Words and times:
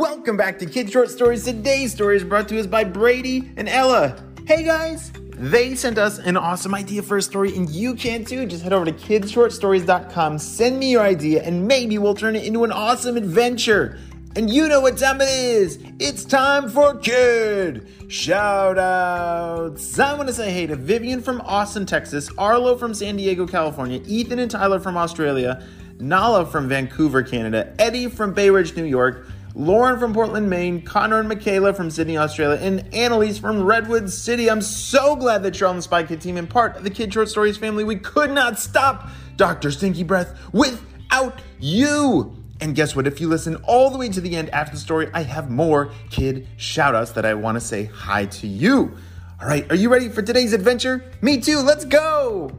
Welcome 0.00 0.38
back 0.38 0.58
to 0.60 0.66
Kid 0.66 0.90
Short 0.90 1.10
Stories. 1.10 1.44
Today's 1.44 1.92
story 1.92 2.16
is 2.16 2.24
brought 2.24 2.48
to 2.48 2.58
us 2.58 2.66
by 2.66 2.84
Brady 2.84 3.52
and 3.58 3.68
Ella. 3.68 4.16
Hey 4.46 4.62
guys! 4.62 5.12
They 5.34 5.74
sent 5.74 5.98
us 5.98 6.16
an 6.16 6.38
awesome 6.38 6.74
idea 6.74 7.02
for 7.02 7.18
a 7.18 7.22
story, 7.22 7.54
and 7.54 7.68
you 7.68 7.94
can 7.94 8.24
too. 8.24 8.46
Just 8.46 8.62
head 8.62 8.72
over 8.72 8.86
to 8.86 8.92
kidshortstories.com, 8.92 10.38
send 10.38 10.78
me 10.78 10.92
your 10.92 11.02
idea, 11.02 11.42
and 11.42 11.68
maybe 11.68 11.98
we'll 11.98 12.14
turn 12.14 12.34
it 12.34 12.44
into 12.44 12.64
an 12.64 12.72
awesome 12.72 13.18
adventure. 13.18 13.98
And 14.36 14.48
you 14.48 14.68
know 14.68 14.80
what 14.80 14.96
time 14.96 15.20
it 15.20 15.28
is. 15.28 15.78
It's 15.98 16.24
time 16.24 16.70
for 16.70 16.96
Kid 16.96 17.86
Shout 18.08 18.78
Outs. 18.78 19.98
I 19.98 20.14
want 20.14 20.28
to 20.28 20.34
say 20.34 20.50
hey 20.50 20.66
to 20.68 20.76
Vivian 20.76 21.20
from 21.20 21.42
Austin, 21.42 21.84
Texas, 21.84 22.30
Arlo 22.38 22.74
from 22.78 22.94
San 22.94 23.16
Diego, 23.16 23.46
California, 23.46 24.00
Ethan 24.06 24.38
and 24.38 24.50
Tyler 24.50 24.80
from 24.80 24.96
Australia, 24.96 25.62
Nala 25.98 26.46
from 26.46 26.70
Vancouver, 26.70 27.22
Canada, 27.22 27.74
Eddie 27.78 28.08
from 28.08 28.32
Bay 28.32 28.48
Ridge, 28.48 28.74
New 28.74 28.84
York, 28.84 29.26
Lauren 29.54 29.98
from 29.98 30.14
Portland, 30.14 30.48
Maine, 30.48 30.82
Connor 30.82 31.18
and 31.18 31.28
Michaela 31.28 31.74
from 31.74 31.90
Sydney, 31.90 32.16
Australia, 32.16 32.58
and 32.60 32.94
Annalise 32.94 33.38
from 33.38 33.62
Redwood 33.62 34.10
City. 34.10 34.48
I'm 34.48 34.62
so 34.62 35.16
glad 35.16 35.42
that 35.42 35.58
you're 35.58 35.68
on 35.68 35.76
the 35.76 35.82
Spy 35.82 36.04
Kid 36.04 36.20
team 36.20 36.36
and 36.36 36.48
part 36.48 36.76
of 36.76 36.84
the 36.84 36.90
Kid 36.90 37.12
Short 37.12 37.28
Stories 37.28 37.56
family. 37.56 37.82
We 37.82 37.96
could 37.96 38.30
not 38.30 38.58
stop 38.58 39.08
Dr. 39.36 39.70
Stinky 39.70 40.04
Breath 40.04 40.38
without 40.52 41.40
you. 41.58 42.36
And 42.60 42.76
guess 42.76 42.94
what? 42.94 43.06
If 43.06 43.20
you 43.20 43.28
listen 43.28 43.56
all 43.64 43.90
the 43.90 43.98
way 43.98 44.08
to 44.10 44.20
the 44.20 44.36
end 44.36 44.50
after 44.50 44.72
the 44.72 44.80
story, 44.80 45.08
I 45.14 45.22
have 45.22 45.50
more 45.50 45.90
kid 46.10 46.46
shoutouts 46.58 47.14
that 47.14 47.24
I 47.24 47.34
want 47.34 47.56
to 47.56 47.60
say 47.60 47.84
hi 47.86 48.26
to 48.26 48.46
you. 48.46 48.96
All 49.40 49.48
right, 49.48 49.70
are 49.72 49.76
you 49.76 49.88
ready 49.88 50.10
for 50.10 50.20
today's 50.20 50.52
adventure? 50.52 51.10
Me 51.22 51.40
too, 51.40 51.60
let's 51.60 51.86
go! 51.86 52.52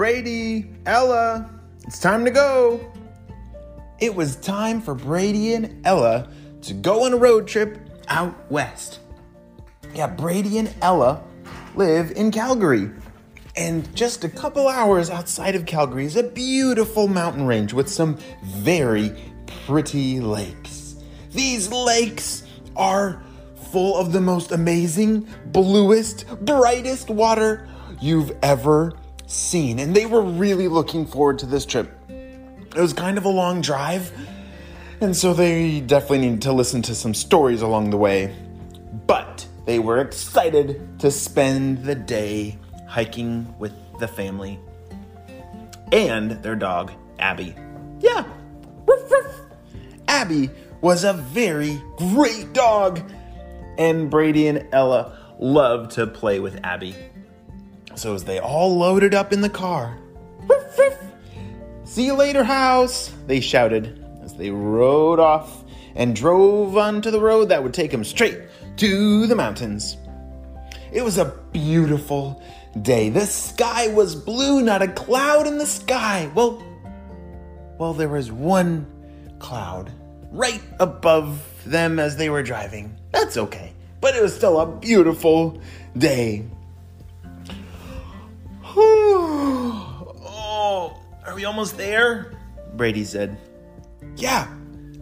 Brady, 0.00 0.64
Ella, 0.86 1.50
it's 1.86 1.98
time 1.98 2.24
to 2.24 2.30
go. 2.30 2.80
It 3.98 4.14
was 4.14 4.36
time 4.36 4.80
for 4.80 4.94
Brady 4.94 5.52
and 5.52 5.86
Ella 5.86 6.30
to 6.62 6.72
go 6.72 7.04
on 7.04 7.12
a 7.12 7.18
road 7.18 7.46
trip 7.46 7.76
out 8.08 8.50
west. 8.50 9.00
Yeah, 9.94 10.06
Brady 10.06 10.56
and 10.56 10.74
Ella 10.80 11.22
live 11.74 12.12
in 12.12 12.30
Calgary. 12.30 12.90
And 13.56 13.94
just 13.94 14.24
a 14.24 14.30
couple 14.30 14.68
hours 14.68 15.10
outside 15.10 15.54
of 15.54 15.66
Calgary 15.66 16.06
is 16.06 16.16
a 16.16 16.22
beautiful 16.22 17.06
mountain 17.06 17.44
range 17.44 17.74
with 17.74 17.90
some 17.90 18.16
very 18.42 19.12
pretty 19.66 20.18
lakes. 20.18 20.96
These 21.30 21.70
lakes 21.70 22.44
are 22.74 23.22
full 23.70 23.98
of 23.98 24.12
the 24.12 24.20
most 24.22 24.50
amazing, 24.50 25.28
bluest, 25.48 26.24
brightest 26.40 27.10
water 27.10 27.68
you've 28.00 28.32
ever 28.42 28.94
seen. 29.30 29.78
And 29.78 29.94
they 29.94 30.06
were 30.06 30.22
really 30.22 30.68
looking 30.68 31.06
forward 31.06 31.38
to 31.40 31.46
this 31.46 31.64
trip. 31.64 31.90
It 32.08 32.80
was 32.80 32.92
kind 32.92 33.18
of 33.18 33.24
a 33.24 33.28
long 33.28 33.60
drive, 33.60 34.12
and 35.00 35.16
so 35.16 35.34
they 35.34 35.80
definitely 35.80 36.18
needed 36.20 36.42
to 36.42 36.52
listen 36.52 36.82
to 36.82 36.94
some 36.94 37.14
stories 37.14 37.62
along 37.62 37.90
the 37.90 37.96
way. 37.96 38.34
But 39.06 39.46
they 39.66 39.78
were 39.78 40.00
excited 40.00 41.00
to 41.00 41.10
spend 41.10 41.84
the 41.84 41.94
day 41.94 42.58
hiking 42.86 43.54
with 43.58 43.72
the 43.98 44.06
family 44.06 44.58
and 45.92 46.30
their 46.42 46.56
dog, 46.56 46.92
Abby. 47.18 47.54
Yeah. 47.98 48.24
Abby 50.08 50.50
was 50.80 51.04
a 51.04 51.12
very 51.12 51.80
great 51.96 52.52
dog, 52.52 53.00
and 53.78 54.10
Brady 54.10 54.46
and 54.46 54.66
Ella 54.72 55.18
loved 55.38 55.92
to 55.92 56.06
play 56.06 56.40
with 56.40 56.58
Abby. 56.64 56.94
So 57.94 58.14
as 58.14 58.24
they 58.24 58.38
all 58.38 58.76
loaded 58.76 59.14
up 59.14 59.32
in 59.32 59.40
the 59.40 59.48
car, 59.48 59.98
woof, 60.48 60.78
woof. 60.78 60.98
See 61.84 62.06
you 62.06 62.14
later, 62.14 62.44
house, 62.44 63.12
they 63.26 63.40
shouted 63.40 64.04
as 64.22 64.34
they 64.34 64.50
rode 64.50 65.18
off 65.18 65.64
and 65.94 66.14
drove 66.14 66.76
onto 66.76 67.10
the 67.10 67.20
road 67.20 67.48
that 67.48 67.62
would 67.62 67.74
take 67.74 67.90
them 67.90 68.04
straight 68.04 68.38
to 68.76 69.26
the 69.26 69.34
mountains. 69.34 69.96
It 70.92 71.02
was 71.02 71.18
a 71.18 71.36
beautiful 71.52 72.42
day. 72.82 73.10
The 73.10 73.26
sky 73.26 73.88
was 73.88 74.14
blue, 74.14 74.62
not 74.62 74.82
a 74.82 74.88
cloud 74.88 75.46
in 75.46 75.58
the 75.58 75.66
sky. 75.66 76.30
Well, 76.34 76.62
well, 77.78 77.94
there 77.94 78.08
was 78.08 78.30
one 78.30 78.86
cloud 79.38 79.90
right 80.30 80.62
above 80.78 81.42
them 81.64 81.98
as 81.98 82.16
they 82.16 82.30
were 82.30 82.42
driving. 82.42 82.96
That's 83.10 83.36
okay, 83.36 83.72
but 84.00 84.14
it 84.14 84.22
was 84.22 84.34
still 84.34 84.60
a 84.60 84.66
beautiful 84.66 85.60
day. 85.96 86.44
Oh, 88.76 90.20
are 91.26 91.34
we 91.34 91.44
almost 91.44 91.76
there? 91.76 92.32
Brady 92.74 93.04
said. 93.04 93.36
Yeah, 94.16 94.48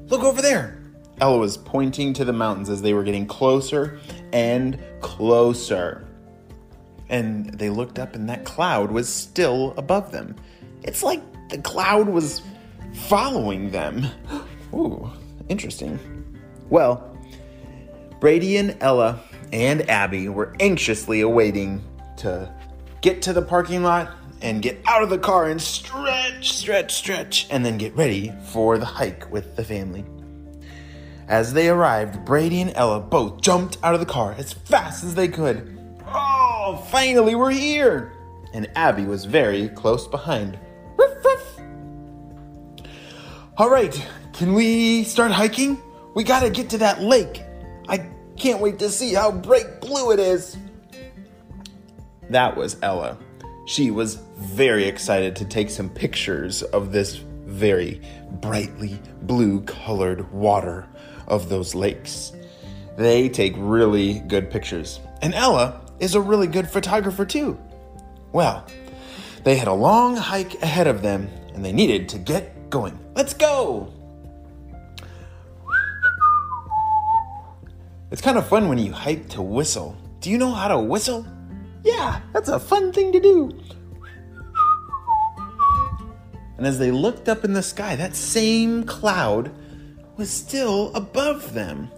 look 0.08 0.22
over 0.22 0.42
there. 0.42 0.82
Ella 1.20 1.38
was 1.38 1.56
pointing 1.56 2.12
to 2.14 2.24
the 2.24 2.32
mountains 2.32 2.70
as 2.70 2.80
they 2.82 2.94
were 2.94 3.02
getting 3.02 3.26
closer 3.26 3.98
and 4.32 4.78
closer. 5.00 6.06
And 7.08 7.46
they 7.54 7.70
looked 7.70 7.98
up, 7.98 8.14
and 8.14 8.28
that 8.28 8.44
cloud 8.44 8.90
was 8.90 9.08
still 9.08 9.74
above 9.76 10.12
them. 10.12 10.36
It's 10.82 11.02
like 11.02 11.22
the 11.48 11.58
cloud 11.58 12.08
was 12.08 12.42
following 13.08 13.70
them. 13.70 14.06
Ooh, 14.74 15.10
interesting. 15.48 15.98
Well, 16.68 17.16
Brady 18.20 18.58
and 18.58 18.76
Ella 18.80 19.20
and 19.52 19.88
Abby 19.88 20.28
were 20.28 20.54
anxiously 20.60 21.22
awaiting 21.22 21.82
to 22.18 22.52
get 23.00 23.22
to 23.22 23.32
the 23.32 23.42
parking 23.42 23.82
lot 23.82 24.10
and 24.40 24.62
get 24.62 24.80
out 24.86 25.02
of 25.02 25.10
the 25.10 25.18
car 25.18 25.48
and 25.48 25.60
stretch, 25.60 26.52
stretch, 26.52 26.94
stretch, 26.94 27.46
and 27.50 27.64
then 27.64 27.78
get 27.78 27.94
ready 27.96 28.32
for 28.46 28.78
the 28.78 28.84
hike 28.84 29.30
with 29.30 29.56
the 29.56 29.64
family. 29.64 30.04
As 31.28 31.52
they 31.52 31.68
arrived, 31.68 32.24
Brady 32.24 32.60
and 32.60 32.72
Ella 32.74 33.00
both 33.00 33.40
jumped 33.40 33.76
out 33.82 33.94
of 33.94 34.00
the 34.00 34.06
car 34.06 34.34
as 34.38 34.52
fast 34.52 35.04
as 35.04 35.14
they 35.14 35.28
could. 35.28 35.78
Oh, 36.06 36.84
finally, 36.90 37.34
we're 37.34 37.50
here! 37.50 38.12
And 38.54 38.70
Abby 38.74 39.04
was 39.04 39.26
very 39.26 39.68
close 39.68 40.06
behind. 40.06 40.58
Ruff, 40.96 41.24
ruff. 41.24 41.60
All 43.58 43.68
right, 43.68 44.08
can 44.32 44.54
we 44.54 45.04
start 45.04 45.32
hiking? 45.32 45.82
We 46.14 46.24
gotta 46.24 46.48
get 46.48 46.70
to 46.70 46.78
that 46.78 47.02
lake. 47.02 47.42
I 47.88 48.08
can't 48.36 48.60
wait 48.60 48.78
to 48.78 48.88
see 48.88 49.12
how 49.12 49.30
bright 49.30 49.80
blue 49.80 50.12
it 50.12 50.20
is. 50.20 50.56
That 52.30 52.56
was 52.56 52.76
Ella. 52.82 53.18
She 53.66 53.90
was 53.90 54.16
very 54.36 54.84
excited 54.84 55.36
to 55.36 55.44
take 55.44 55.70
some 55.70 55.88
pictures 55.88 56.62
of 56.62 56.92
this 56.92 57.16
very 57.16 58.00
brightly 58.40 59.00
blue 59.22 59.62
colored 59.62 60.30
water 60.32 60.86
of 61.26 61.48
those 61.48 61.74
lakes. 61.74 62.32
They 62.96 63.28
take 63.28 63.54
really 63.56 64.20
good 64.20 64.50
pictures. 64.50 65.00
And 65.22 65.34
Ella 65.34 65.80
is 66.00 66.14
a 66.14 66.20
really 66.20 66.46
good 66.46 66.68
photographer 66.68 67.24
too. 67.24 67.58
Well, 68.32 68.66
they 69.44 69.56
had 69.56 69.68
a 69.68 69.72
long 69.72 70.16
hike 70.16 70.62
ahead 70.62 70.86
of 70.86 71.02
them 71.02 71.28
and 71.54 71.64
they 71.64 71.72
needed 71.72 72.08
to 72.10 72.18
get 72.18 72.70
going. 72.70 72.98
Let's 73.14 73.34
go! 73.34 73.92
It's 78.10 78.22
kind 78.22 78.38
of 78.38 78.48
fun 78.48 78.68
when 78.68 78.78
you 78.78 78.92
hike 78.92 79.28
to 79.30 79.42
whistle. 79.42 79.96
Do 80.20 80.30
you 80.30 80.38
know 80.38 80.52
how 80.52 80.68
to 80.68 80.78
whistle? 80.78 81.26
Yeah, 81.98 82.20
that's 82.32 82.48
a 82.48 82.60
fun 82.60 82.92
thing 82.92 83.10
to 83.10 83.18
do. 83.18 83.50
And 86.56 86.64
as 86.64 86.78
they 86.78 86.92
looked 86.92 87.28
up 87.28 87.44
in 87.44 87.54
the 87.54 87.62
sky, 87.62 87.96
that 87.96 88.14
same 88.14 88.84
cloud 88.84 89.50
was 90.16 90.30
still 90.30 90.94
above 90.94 91.54
them. 91.54 91.90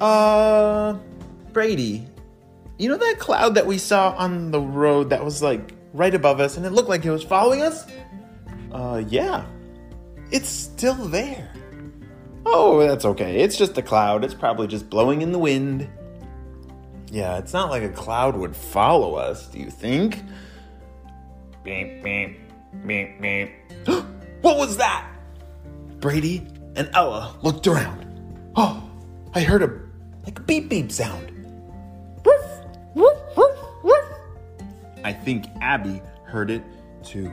Uh, 0.00 0.96
Brady, 1.52 2.06
you 2.78 2.88
know 2.88 2.96
that 2.96 3.18
cloud 3.18 3.56
that 3.56 3.66
we 3.66 3.78
saw 3.78 4.10
on 4.12 4.52
the 4.52 4.60
road 4.60 5.10
that 5.10 5.24
was 5.24 5.42
like 5.42 5.74
right 5.92 6.14
above 6.14 6.38
us 6.38 6.56
and 6.56 6.64
it 6.64 6.70
looked 6.70 6.88
like 6.88 7.04
it 7.04 7.10
was 7.10 7.24
following 7.24 7.62
us? 7.62 7.84
Uh, 8.70 9.02
yeah. 9.08 9.44
It's 10.30 10.48
still 10.48 10.94
there. 10.94 11.52
Oh, 12.46 12.78
that's 12.86 13.04
okay. 13.04 13.40
It's 13.40 13.56
just 13.56 13.76
a 13.76 13.82
cloud. 13.82 14.24
It's 14.24 14.34
probably 14.34 14.68
just 14.68 14.88
blowing 14.88 15.22
in 15.22 15.32
the 15.32 15.38
wind. 15.38 15.88
Yeah, 17.12 17.36
it's 17.36 17.52
not 17.52 17.68
like 17.68 17.82
a 17.82 17.90
cloud 17.90 18.36
would 18.36 18.56
follow 18.56 19.16
us, 19.16 19.46
do 19.48 19.58
you 19.58 19.68
think? 19.68 20.22
Beep, 21.62 22.02
beep, 22.02 22.40
beep, 22.86 23.20
beep. 23.20 23.50
what 24.40 24.56
was 24.56 24.78
that? 24.78 25.06
Brady 26.00 26.46
and 26.74 26.88
Ella 26.94 27.36
looked 27.42 27.66
around. 27.66 28.06
Oh, 28.56 28.82
I 29.34 29.42
heard 29.42 29.62
a 29.62 29.78
like 30.24 30.38
a 30.38 30.42
beep 30.42 30.70
beep 30.70 30.90
sound. 30.90 31.30
Woof, 32.24 32.46
woof, 32.94 33.18
woof, 33.36 33.58
woof. 33.82 34.04
I 35.04 35.12
think 35.12 35.44
Abby 35.60 36.00
heard 36.24 36.50
it 36.50 36.62
too. 37.04 37.30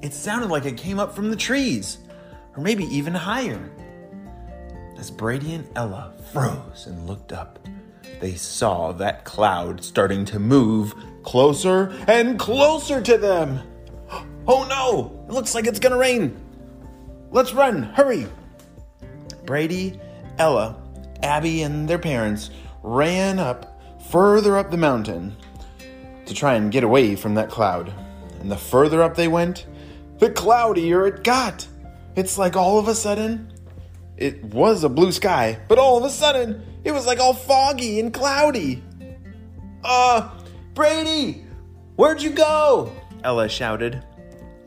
It 0.00 0.14
sounded 0.14 0.48
like 0.48 0.64
it 0.64 0.78
came 0.78 0.98
up 0.98 1.14
from 1.14 1.28
the 1.28 1.36
trees, 1.36 1.98
or 2.56 2.62
maybe 2.62 2.84
even 2.84 3.12
higher. 3.12 3.70
As 4.96 5.10
Brady 5.10 5.52
and 5.52 5.68
Ella 5.76 6.14
froze 6.32 6.86
and 6.86 7.06
looked 7.06 7.34
up, 7.34 7.58
they 8.20 8.34
saw 8.34 8.92
that 8.92 9.24
cloud 9.24 9.82
starting 9.84 10.24
to 10.26 10.38
move 10.38 10.94
closer 11.22 11.92
and 12.06 12.38
closer 12.38 13.00
to 13.00 13.18
them. 13.18 13.60
Oh 14.48 14.64
no! 14.68 15.24
It 15.28 15.32
looks 15.32 15.56
like 15.56 15.66
it's 15.66 15.80
gonna 15.80 15.96
rain. 15.96 16.40
Let's 17.32 17.52
run! 17.52 17.82
Hurry! 17.82 18.28
Brady, 19.44 20.00
Ella, 20.38 20.80
Abby, 21.22 21.62
and 21.62 21.88
their 21.88 21.98
parents 21.98 22.50
ran 22.84 23.40
up 23.40 23.80
further 24.08 24.56
up 24.56 24.70
the 24.70 24.76
mountain 24.76 25.36
to 26.26 26.34
try 26.34 26.54
and 26.54 26.70
get 26.70 26.84
away 26.84 27.16
from 27.16 27.34
that 27.34 27.50
cloud. 27.50 27.92
And 28.40 28.50
the 28.50 28.56
further 28.56 29.02
up 29.02 29.16
they 29.16 29.28
went, 29.28 29.66
the 30.18 30.30
cloudier 30.30 31.06
it 31.06 31.24
got. 31.24 31.66
It's 32.14 32.38
like 32.38 32.56
all 32.56 32.78
of 32.78 32.88
a 32.88 32.94
sudden, 32.94 33.52
it 34.16 34.42
was 34.44 34.84
a 34.84 34.88
blue 34.88 35.12
sky, 35.12 35.58
but 35.68 35.78
all 35.78 35.98
of 35.98 36.04
a 36.04 36.10
sudden, 36.10 36.64
it 36.86 36.94
was 36.94 37.04
like 37.04 37.18
all 37.18 37.34
foggy 37.34 37.98
and 37.98 38.14
cloudy. 38.14 38.80
Uh, 39.82 40.30
Brady, 40.72 41.44
where'd 41.96 42.22
you 42.22 42.30
go? 42.30 42.92
Ella 43.24 43.48
shouted. 43.48 44.04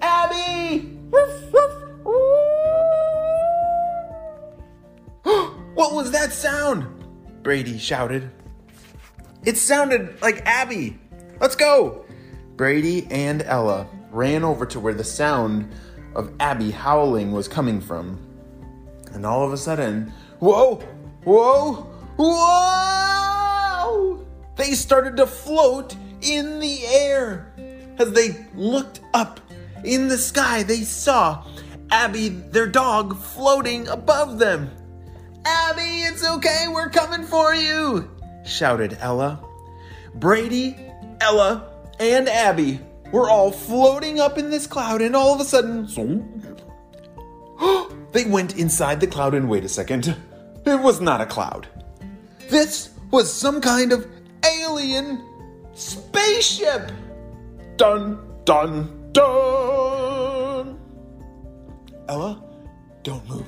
Abby! 0.01 0.97
Woof, 1.09 1.53
woof, 1.53 1.71
what 5.75 5.93
was 5.93 6.11
that 6.11 6.33
sound? 6.33 6.85
Brady 7.41 7.77
shouted. 7.77 8.29
It 9.45 9.55
sounded 9.55 10.21
like 10.21 10.45
Abby. 10.45 10.99
Let's 11.39 11.55
go! 11.55 12.05
Brady 12.57 13.07
and 13.09 13.43
Ella 13.43 13.87
ran 14.11 14.43
over 14.43 14.65
to 14.65 14.79
where 14.81 14.93
the 14.93 15.05
sound 15.05 15.71
of 16.15 16.33
Abby 16.41 16.71
howling 16.71 17.31
was 17.31 17.47
coming 17.47 17.79
from. 17.79 18.19
And 19.13 19.25
all 19.25 19.45
of 19.45 19.53
a 19.53 19.57
sudden, 19.57 20.11
whoa, 20.39 20.75
whoa, 21.23 21.89
whoa! 22.19 24.25
They 24.55 24.73
started 24.73 25.17
to 25.17 25.25
float 25.25 25.95
in 26.21 26.59
the 26.59 26.85
air. 26.85 27.51
As 27.97 28.11
they 28.11 28.45
looked 28.53 28.99
up 29.13 29.39
in 29.83 30.09
the 30.09 30.17
sky, 30.17 30.63
they 30.63 30.81
saw 30.81 31.45
Abby, 31.91 32.29
their 32.29 32.67
dog, 32.67 33.17
floating 33.17 33.87
above 33.87 34.39
them. 34.39 34.69
Abby, 35.45 36.01
it's 36.01 36.27
okay, 36.27 36.65
we're 36.69 36.89
coming 36.89 37.25
for 37.25 37.55
you, 37.55 38.09
shouted 38.45 38.97
Ella. 38.99 39.43
Brady, 40.15 40.75
Ella, 41.21 41.71
and 41.99 42.27
Abby 42.27 42.81
were 43.11 43.29
all 43.29 43.51
floating 43.51 44.19
up 44.19 44.37
in 44.37 44.49
this 44.49 44.67
cloud, 44.67 45.01
and 45.01 45.15
all 45.15 45.33
of 45.33 45.41
a 45.41 45.45
sudden, 45.45 45.87
they 48.11 48.25
went 48.25 48.57
inside 48.57 48.99
the 48.99 49.07
cloud. 49.07 49.33
And 49.33 49.49
wait 49.49 49.63
a 49.63 49.69
second, 49.69 50.15
it 50.65 50.79
was 50.79 51.01
not 51.01 51.21
a 51.21 51.25
cloud. 51.25 51.67
This 52.49 52.89
was 53.11 53.31
some 53.31 53.61
kind 53.61 53.91
of 53.91 54.07
alien 54.43 55.23
spaceship. 55.73 56.91
Dun, 57.77 58.19
dun, 58.43 59.09
dun. 59.11 60.79
Ella, 62.07 62.43
don't 63.03 63.27
move. 63.29 63.45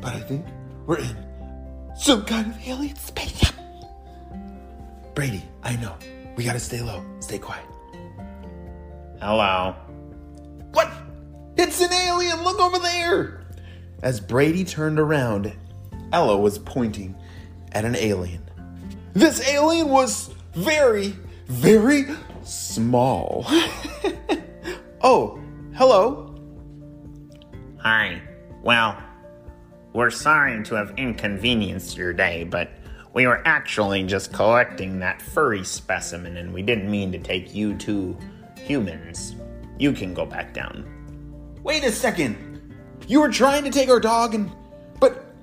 But 0.00 0.14
I 0.14 0.20
think 0.20 0.46
we're 0.86 0.98
in 0.98 1.16
some 1.96 2.24
kind 2.24 2.50
of 2.50 2.68
alien 2.68 2.96
spaceship. 2.96 3.54
Brady, 5.14 5.44
I 5.62 5.76
know. 5.76 5.94
We 6.36 6.42
gotta 6.42 6.58
stay 6.58 6.80
low. 6.80 7.04
Stay 7.20 7.38
quiet. 7.38 7.64
Hello. 9.20 9.76
What? 10.72 10.90
It's 11.56 11.80
an 11.80 11.92
alien! 11.92 12.42
Look 12.42 12.58
over 12.58 12.80
there! 12.80 13.44
As 14.02 14.18
Brady 14.18 14.64
turned 14.64 14.98
around, 14.98 15.54
Ella 16.12 16.36
was 16.36 16.58
pointing 16.58 17.14
at 17.74 17.84
an 17.84 17.96
alien. 17.96 18.42
This 19.12 19.46
alien 19.48 19.88
was 19.90 20.30
very, 20.54 21.14
very 21.46 22.06
small. 22.42 23.44
oh, 25.02 25.40
hello. 25.74 26.34
Hi. 27.78 28.22
Well, 28.62 28.96
we're 29.92 30.10
sorry 30.10 30.62
to 30.64 30.74
have 30.74 30.94
inconvenienced 30.96 31.96
your 31.96 32.12
day, 32.12 32.44
but 32.44 32.70
we 33.12 33.26
were 33.26 33.46
actually 33.46 34.02
just 34.04 34.32
collecting 34.32 34.98
that 34.98 35.22
furry 35.22 35.64
specimen 35.64 36.36
and 36.36 36.52
we 36.52 36.62
didn't 36.62 36.90
mean 36.90 37.12
to 37.12 37.18
take 37.18 37.54
you 37.54 37.74
two 37.76 38.16
humans. 38.58 39.36
You 39.78 39.92
can 39.92 40.14
go 40.14 40.26
back 40.26 40.52
down. 40.52 40.84
Wait 41.62 41.84
a 41.84 41.92
second. 41.92 42.74
You 43.06 43.20
were 43.20 43.30
trying 43.30 43.64
to 43.64 43.70
take 43.70 43.88
our 43.88 44.00
dog 44.00 44.34
and 44.34 44.50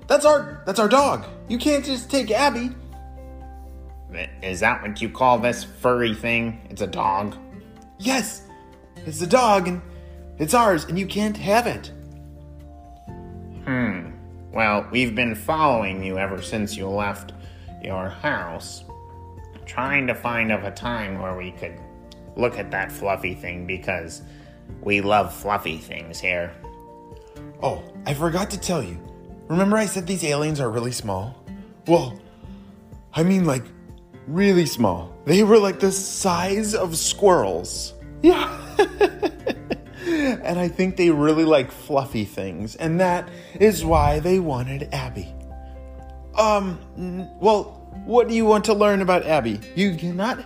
that's 0.06 0.24
our 0.24 0.62
that's 0.66 0.78
our 0.78 0.88
dog. 0.88 1.24
You 1.48 1.58
can't 1.58 1.84
just 1.84 2.10
take 2.10 2.30
Abby. 2.30 2.70
Is 4.42 4.60
that 4.60 4.82
what 4.82 5.00
you 5.00 5.08
call 5.08 5.38
this 5.38 5.64
furry 5.64 6.14
thing? 6.14 6.66
It's 6.70 6.82
a 6.82 6.86
dog? 6.86 7.36
Yes. 7.98 8.42
It's 9.06 9.22
a 9.22 9.26
dog 9.26 9.68
and 9.68 9.80
it's 10.38 10.54
ours 10.54 10.84
and 10.84 10.98
you 10.98 11.06
can't 11.06 11.36
have 11.36 11.66
it. 11.66 11.90
Hmm. 13.64 14.10
Well, 14.52 14.86
we've 14.90 15.14
been 15.14 15.34
following 15.34 16.02
you 16.04 16.18
ever 16.18 16.42
since 16.42 16.76
you 16.76 16.88
left 16.88 17.32
your 17.82 18.08
house, 18.08 18.84
trying 19.64 20.06
to 20.08 20.14
find 20.14 20.52
of 20.52 20.64
a 20.64 20.70
time 20.70 21.20
where 21.20 21.36
we 21.36 21.52
could 21.52 21.80
look 22.36 22.58
at 22.58 22.70
that 22.70 22.92
fluffy 22.92 23.34
thing 23.34 23.66
because 23.66 24.22
we 24.82 25.00
love 25.00 25.34
fluffy 25.34 25.78
things 25.78 26.20
here. 26.20 26.52
Oh, 27.62 27.82
I 28.06 28.14
forgot 28.14 28.50
to 28.50 28.60
tell 28.60 28.82
you. 28.82 28.98
Remember 29.48 29.76
I 29.76 29.86
said 29.86 30.06
these 30.06 30.24
aliens 30.24 30.60
are 30.60 30.70
really 30.70 30.92
small? 30.92 31.44
Well, 31.86 32.18
I 33.12 33.22
mean 33.22 33.44
like 33.44 33.64
really 34.26 34.66
small. 34.66 35.14
They 35.24 35.42
were 35.42 35.58
like 35.58 35.80
the 35.80 35.92
size 35.92 36.74
of 36.74 36.96
squirrels. 36.96 37.94
Yeah. 38.22 38.58
and 40.06 40.58
I 40.58 40.68
think 40.68 40.96
they 40.96 41.10
really 41.10 41.44
like 41.44 41.70
fluffy 41.70 42.24
things, 42.24 42.76
and 42.76 43.00
that 43.00 43.28
is 43.58 43.84
why 43.84 44.20
they 44.20 44.38
wanted 44.38 44.88
Abby. 44.92 45.32
Um, 46.36 46.78
well, 47.40 47.82
what 48.04 48.28
do 48.28 48.34
you 48.34 48.44
want 48.44 48.64
to 48.66 48.74
learn 48.74 49.02
about 49.02 49.26
Abby? 49.26 49.60
You 49.74 49.96
cannot 49.96 50.44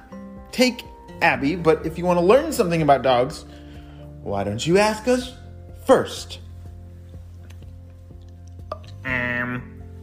take 0.53 0.83
Abby, 1.23 1.57
but 1.57 1.87
if 1.87 1.97
you 1.97 2.05
want 2.05 2.19
to 2.19 2.25
learn 2.25 2.53
something 2.53 2.83
about 2.83 3.03
dogs, 3.03 3.45
why 4.23 4.45
don't 4.45 4.67
you 4.67 4.79
ask 4.79 5.07
us 5.09 5.35
first? 5.85 6.41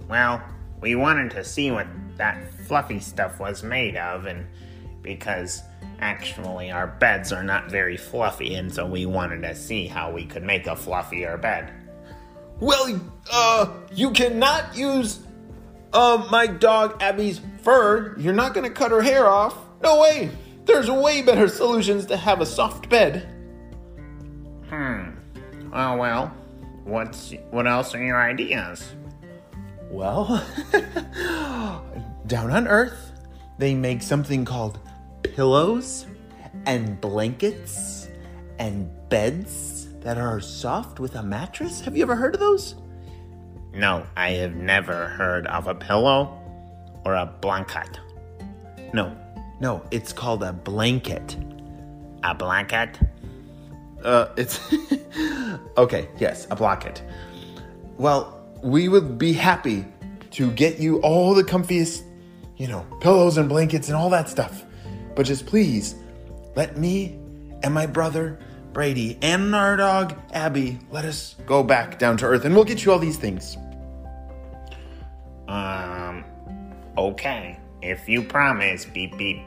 Well, 0.08 0.42
we 0.82 0.96
wanted 0.96 1.32
to 1.32 1.44
see 1.44 1.72
what 1.72 1.88
that 2.18 2.38
fluffy 2.68 3.00
stuff 3.00 3.40
was 3.40 3.64
made 3.64 3.96
of, 3.96 4.26
and 4.26 4.46
because 5.02 5.62
actually 6.00 6.72
our 6.72 6.88
beds 6.88 7.32
are 7.32 7.44
not 7.44 7.70
very 7.70 7.98
fluffy, 7.98 8.56
and 8.56 8.74
so 8.74 8.86
we 8.86 9.06
wanted 9.06 9.42
to 9.42 9.56
see 9.56 9.88
how 9.88 10.12
we 10.12 10.26
could 10.26 10.44
make 10.44 10.68
a 10.68 10.76
fluffier 10.76 11.42
bed. 11.42 11.72
Well, 12.60 13.00
uh, 13.32 13.74
you 13.94 14.12
cannot 14.12 14.76
use, 14.76 15.20
uh, 15.92 16.28
my 16.32 16.48
dog 16.48 17.02
Abby's 17.02 17.42
fur. 17.62 18.16
You're 18.18 18.34
not 18.34 18.54
gonna 18.54 18.70
cut 18.70 18.92
her 18.92 19.02
hair 19.02 19.28
off. 19.28 19.58
No 19.82 20.02
way. 20.02 20.32
There's 20.66 20.90
way 20.90 21.22
better 21.22 21.48
solutions 21.48 22.06
to 22.08 22.18
have 22.18 22.40
a 22.42 22.46
soft 22.46 22.90
bed. 22.90 23.28
Hmm. 24.70 25.10
Oh 25.74 25.98
well. 25.98 26.28
What's 26.84 27.34
what 27.52 27.68
else 27.68 27.96
are 27.96 28.04
your 28.04 28.22
ideas? 28.22 28.94
Well, 29.94 30.44
down 32.26 32.50
on 32.50 32.68
Earth, 32.68 33.12
they 33.60 33.76
make 33.76 34.02
something 34.02 34.44
called 34.44 34.80
pillows 35.22 36.08
and 36.66 37.00
blankets 37.00 38.10
and 38.58 38.90
beds 39.10 39.94
that 40.00 40.18
are 40.18 40.40
soft 40.42 41.00
with 41.00 41.14
a 41.14 41.22
mattress. 41.22 41.80
Have 41.82 41.96
you 41.96 42.02
ever 42.02 42.16
heard 42.16 42.34
of 42.34 42.40
those? 42.40 42.74
No, 43.72 44.04
I 44.18 44.32
have 44.32 44.56
never 44.56 45.10
heard 45.10 45.46
of 45.46 45.68
a 45.68 45.76
pillow 45.76 46.40
or 47.06 47.14
a 47.14 47.28
blanket. 47.28 48.00
No, 48.94 49.16
no, 49.60 49.84
it's 49.92 50.12
called 50.12 50.42
a 50.42 50.54
blanket. 50.54 51.38
A 52.24 52.34
blanket? 52.34 52.98
Uh, 54.04 54.30
it's 54.38 54.60
okay. 55.78 56.10
Yes, 56.18 56.48
a 56.50 56.56
blanket. 56.56 57.04
Well, 58.00 58.43
we 58.64 58.88
would 58.88 59.18
be 59.18 59.34
happy 59.34 59.86
to 60.32 60.50
get 60.52 60.80
you 60.80 61.00
all 61.02 61.34
the 61.34 61.44
comfiest, 61.44 62.04
you 62.58 62.68
know, 62.68 62.86
pillows 63.02 63.38
and 63.38 63.50
blankets 63.50 63.90
and 63.90 63.98
all 63.98 64.10
that 64.10 64.30
stuff. 64.30 64.64
But 65.16 65.26
just 65.26 65.46
please 65.46 65.96
let 66.56 66.78
me 66.78 67.20
and 67.62 67.74
my 67.74 67.86
brother 67.86 68.40
Brady 68.72 69.20
and 69.22 69.54
our 69.54 69.76
dog 69.78 70.18
Abby 70.32 70.80
let 70.90 71.06
us 71.06 71.36
go 71.46 71.62
back 71.62 72.00
down 72.00 72.18
to 72.18 72.26
earth 72.26 72.46
and 72.46 72.56
we'll 72.56 72.64
get 72.64 72.84
you 72.86 72.92
all 72.92 73.00
these 73.00 73.18
things. 73.18 73.58
Um, 75.48 76.24
okay. 76.98 77.60
If 77.82 78.08
you 78.08 78.24
promise, 78.24 78.86
beep 78.86 79.18
beep. 79.18 79.42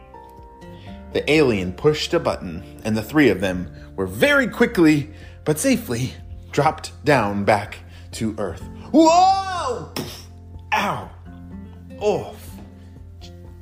The 1.15 1.29
alien 1.31 1.73
pushed 1.73 2.13
a 2.13 2.21
button, 2.21 2.83
and 2.85 2.95
the 2.95 3.03
three 3.03 3.31
of 3.31 3.41
them 3.41 3.73
were 3.97 4.07
very 4.07 4.47
quickly 4.47 5.11
but 5.47 5.59
safely 5.59 6.13
dropped 6.53 6.93
down 7.07 7.45
back 7.45 7.79
to 8.17 8.35
Earth. 8.39 8.63
Whoa! 8.93 9.93
Ow! 10.73 11.11
Oh! 12.01 12.35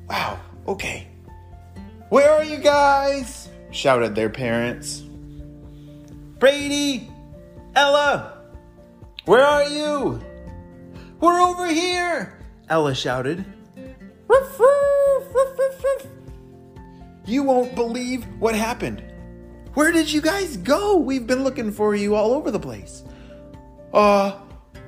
Wow, 0.09 0.39
okay. 0.69 1.09
Where 2.09 2.31
are 2.31 2.45
you 2.45 2.59
guys? 2.59 3.49
shouted 3.73 4.15
their 4.15 4.31
parents. 4.31 5.03
Brady! 6.39 7.11
Ella! 7.75 8.45
Where 9.25 9.45
are 9.45 9.65
you? 9.65 10.23
We're 11.19 11.41
over 11.41 11.67
here! 11.67 12.39
Ella 12.69 12.95
shouted. 12.95 13.45
"Ruff, 14.29 14.61
ruff, 14.61 15.35
ruff, 15.35 15.59
ruff, 15.59 15.85
ruff." 15.85 16.07
You 17.27 17.43
won't 17.43 17.75
believe 17.75 18.25
what 18.39 18.55
happened. 18.55 19.03
Where 19.75 19.91
did 19.91 20.13
you 20.13 20.21
guys 20.21 20.57
go? 20.59 20.97
We've 20.97 21.27
been 21.27 21.43
looking 21.43 21.73
for 21.73 21.97
you 21.97 22.15
all 22.15 22.31
over 22.31 22.53
the 22.53 22.61
place. 22.61 23.03
Uh, 23.93 24.41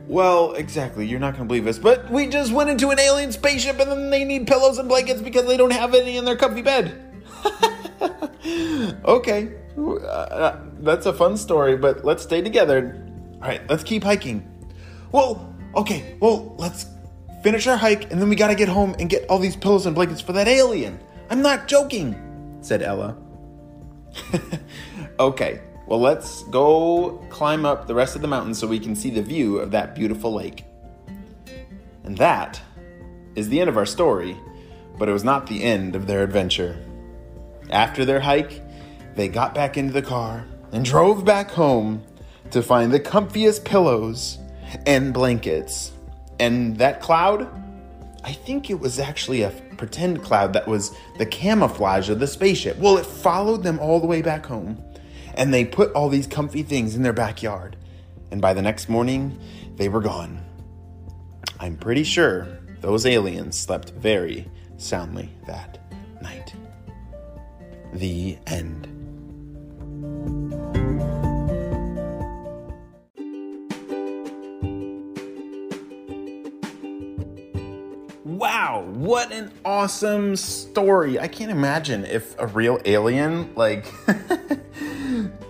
well, 0.07 0.53
exactly. 0.53 1.07
You're 1.07 1.21
not 1.21 1.35
going 1.35 1.45
to 1.45 1.49
believe 1.49 1.67
us, 1.67 1.79
but 1.79 2.11
we 2.11 2.27
just 2.29 2.53
went 2.53 2.71
into 2.71 2.91
an 2.91 3.01
alien 3.01 3.33
spaceship 3.33 3.79
and 3.79 3.91
then 3.91 4.11
they 4.11 4.25
need 4.25 4.47
pillows 4.47 4.79
and 4.79 4.89
blankets 4.89 5.21
because 5.21 5.47
they 5.47 5.57
don't 5.57 5.73
have 5.73 5.95
any 5.95 6.17
in 6.17 6.25
their 6.25 6.37
comfy 6.37 6.63
bed. 6.63 7.03
okay. 9.05 9.53
Uh, 9.77 10.57
that's 10.81 11.07
a 11.07 11.13
fun 11.13 11.37
story, 11.37 11.77
but 11.77 12.05
let's 12.05 12.23
stay 12.23 12.41
together. 12.41 13.05
All 13.35 13.49
right, 13.49 13.69
let's 13.69 13.83
keep 13.83 14.05
hiking. 14.05 14.49
Well, 15.13 15.55
okay, 15.75 16.17
well, 16.21 16.55
let's 16.59 16.87
finish 17.43 17.67
our 17.67 17.77
hike 17.77 18.11
and 18.11 18.21
then 18.21 18.29
we 18.29 18.37
got 18.37 18.49
to 18.49 18.55
get 18.55 18.69
home 18.69 18.95
and 18.99 19.09
get 19.09 19.29
all 19.29 19.39
these 19.39 19.57
pillows 19.57 19.87
and 19.87 19.95
blankets 19.95 20.21
for 20.21 20.33
that 20.33 20.49
alien. 20.49 20.99
I'm 21.31 21.43
not 21.43 21.69
joking, 21.69 22.59
said 22.61 22.83
Ella. 22.83 23.17
okay, 25.21 25.61
well, 25.87 26.01
let's 26.01 26.43
go 26.45 27.25
climb 27.31 27.65
up 27.65 27.87
the 27.87 27.95
rest 27.95 28.17
of 28.17 28.23
the 28.23 28.29
mountain 28.29 28.55
so 28.55 28.67
we 28.67 28.81
can 28.81 28.97
see 28.97 29.11
the 29.11 29.23
view 29.23 29.59
of 29.59 29.71
that 29.71 29.95
beautiful 29.95 30.33
lake. 30.33 30.65
And 32.05 32.19
that 32.19 32.61
is 33.37 33.49
the 33.49 33.61
end 33.61 33.69
of 33.69 33.77
our 33.77 33.87
story, 33.87 34.37
but 34.99 35.09
it 35.09 35.13
was 35.13 35.25
not 35.25 35.47
the 35.47 35.63
end 35.63 35.95
of 35.95 36.07
their 36.07 36.25
adventure. 36.25 36.77
After 37.71 38.05
their 38.05 38.21
hike, 38.21 38.63
they 39.15 39.29
got 39.29 39.55
back 39.55 39.77
into 39.77 39.93
the 39.93 40.03
car 40.03 40.45
and 40.73 40.85
drove 40.85 41.25
back 41.25 41.51
home 41.51 42.03
to 42.51 42.63
find 42.63 42.93
the 42.93 43.01
comfiest 43.01 43.65
pillows 43.65 44.39
and 44.87 45.15
blankets. 45.15 45.93
And 46.39 46.77
that 46.79 47.01
cloud, 47.01 47.49
I 48.25 48.33
think 48.33 48.71
it 48.71 48.79
was 48.79 48.99
actually 48.99 49.43
a 49.43 49.51
pretend 49.77 50.23
cloud 50.23 50.53
that 50.53 50.67
was 50.67 50.97
the 51.19 51.27
camouflage 51.27 52.09
of 52.09 52.19
the 52.19 52.27
spaceship. 52.27 52.79
Well, 52.79 52.99
it 52.99 53.07
followed 53.07 53.63
them 53.63 53.79
all 53.79 54.01
the 54.01 54.07
way 54.07 54.23
back 54.23 54.47
home, 54.47 54.83
and 55.37 55.53
they 55.53 55.65
put 55.65 55.93
all 55.93 56.09
these 56.09 56.27
comfy 56.27 56.63
things 56.63 56.95
in 56.95 57.03
their 57.03 57.13
backyard. 57.13 57.77
And 58.31 58.41
by 58.41 58.55
the 58.55 58.63
next 58.63 58.89
morning, 58.89 59.39
they 59.77 59.89
were 59.89 60.01
gone. 60.01 60.43
I'm 61.61 61.77
pretty 61.77 62.05
sure 62.05 62.49
those 62.81 63.07
aliens 63.07 63.59
slept 63.59 63.91
very 63.91 64.51
soundly 64.77 65.31
that 65.47 65.79
night. 66.23 66.55
The 67.93 68.39
end. 68.47 68.93
Wow, 78.25 78.85
what 78.93 79.33
an 79.33 79.51
awesome 79.65 80.37
story. 80.37 81.19
I 81.19 81.29
can't 81.29 81.51
imagine 81.51 82.05
if 82.05 82.39
a 82.39 82.47
real 82.47 82.79
alien 82.85 83.55
like 83.55 83.87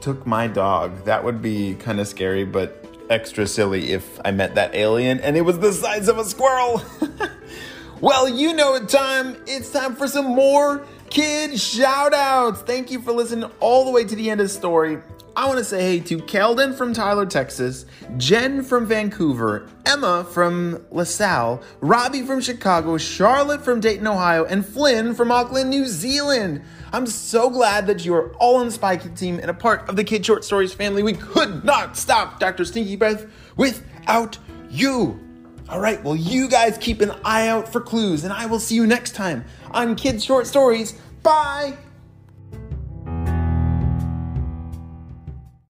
took 0.06 0.24
my 0.24 0.46
dog. 0.46 1.04
That 1.04 1.24
would 1.24 1.42
be 1.42 1.74
kind 1.74 1.98
of 1.98 2.06
scary, 2.06 2.44
but 2.44 2.86
extra 3.10 3.44
silly 3.44 3.90
if 3.90 4.20
I 4.24 4.30
met 4.30 4.54
that 4.54 4.72
alien 4.72 5.18
and 5.18 5.36
it 5.36 5.40
was 5.40 5.58
the 5.58 5.72
size 5.72 6.06
of 6.06 6.16
a 6.16 6.24
squirrel. 6.24 6.80
well, 8.00 8.28
you 8.28 8.54
know 8.54 8.76
it's 8.76 8.92
time. 8.92 9.36
It's 9.48 9.72
time 9.72 9.96
for 9.96 10.06
some 10.06 10.26
more 10.26 10.86
kid 11.10 11.58
shout 11.58 12.14
outs. 12.14 12.60
Thank 12.60 12.92
you 12.92 13.02
for 13.02 13.10
listening 13.10 13.50
all 13.58 13.84
the 13.84 13.90
way 13.90 14.04
to 14.04 14.14
the 14.14 14.30
end 14.30 14.40
of 14.40 14.44
the 14.44 14.52
story. 14.52 14.98
I 15.36 15.44
want 15.44 15.58
to 15.58 15.64
say 15.64 15.82
hey 15.82 16.00
to 16.00 16.16
Keldon 16.16 16.74
from 16.74 16.94
Tyler, 16.94 17.26
Texas, 17.26 17.84
Jen 18.16 18.62
from 18.62 18.86
Vancouver, 18.86 19.68
Emma 19.84 20.24
from 20.24 20.82
LaSalle, 20.90 21.62
Robbie 21.82 22.22
from 22.22 22.40
Chicago, 22.40 22.96
Charlotte 22.96 23.62
from 23.62 23.80
Dayton, 23.80 24.06
Ohio, 24.06 24.46
and 24.46 24.64
Flynn 24.64 25.14
from 25.14 25.30
Auckland, 25.30 25.68
New 25.68 25.84
Zealand. 25.84 26.62
I'm 26.90 27.06
so 27.06 27.50
glad 27.50 27.86
that 27.86 28.02
you 28.02 28.14
are 28.14 28.32
all 28.36 28.56
on 28.56 28.66
the 28.66 28.72
Spy 28.72 28.96
Kid 28.96 29.14
team 29.14 29.38
and 29.38 29.50
a 29.50 29.54
part 29.54 29.86
of 29.90 29.96
the 29.96 30.04
Kid 30.04 30.24
Short 30.24 30.42
Stories 30.42 30.72
family. 30.72 31.02
We 31.02 31.12
could 31.12 31.62
not 31.64 31.98
stop 31.98 32.40
Dr. 32.40 32.64
Stinky 32.64 32.96
Breath 32.96 33.26
without 33.58 34.38
you. 34.70 35.20
All 35.68 35.80
right, 35.80 36.02
well, 36.02 36.16
you 36.16 36.48
guys 36.48 36.78
keep 36.78 37.02
an 37.02 37.12
eye 37.26 37.48
out 37.48 37.70
for 37.70 37.82
clues, 37.82 38.24
and 38.24 38.32
I 38.32 38.46
will 38.46 38.60
see 38.60 38.74
you 38.74 38.86
next 38.86 39.14
time 39.14 39.44
on 39.72 39.96
Kids 39.96 40.24
Short 40.24 40.46
Stories. 40.46 40.98
Bye! 41.22 41.76